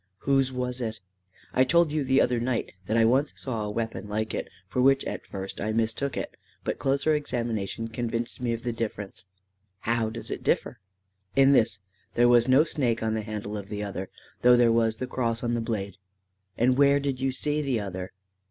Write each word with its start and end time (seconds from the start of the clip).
"Whose 0.21 0.51
was 0.51 0.81
it?" 0.81 0.99
"I 1.53 1.63
told 1.63 1.91
you 1.91 2.03
the 2.03 2.21
other 2.21 2.39
night 2.39 2.71
that 2.87 2.97
I 2.97 3.05
once 3.05 3.33
saw 3.35 3.63
a 3.65 3.69
weapon 3.69 4.09
like 4.09 4.33
it, 4.33 4.47
for 4.67 4.81
which 4.81 5.05
at 5.05 5.27
first 5.27 5.61
I 5.61 5.73
mistook 5.73 6.17
it, 6.17 6.37
but 6.63 6.79
closer 6.79 7.13
examination 7.13 7.87
convinced 7.87 8.41
me 8.41 8.51
of 8.51 8.63
the 8.63 8.73
difference." 8.73 9.25
"How 9.81 10.09
does 10.09 10.31
it 10.31 10.41
differ?" 10.43 10.79
"In 11.35 11.51
this. 11.51 11.81
There 12.15 12.27
was 12.27 12.47
no 12.47 12.63
snake 12.63 13.03
on 13.03 13.13
the 13.13 13.21
handle 13.21 13.55
of 13.55 13.69
the 13.69 13.83
other, 13.83 14.09
though 14.41 14.57
there 14.57 14.71
was 14.73 14.97
the 14.97 15.05
cross 15.05 15.43
on 15.43 15.53
the 15.53 15.61
blade." 15.61 15.97
"And 16.57 16.79
where 16.79 16.99
did 16.99 17.19
you 17.21 17.31
see 17.31 17.61
the 17.61 17.79
other?" 17.79 18.11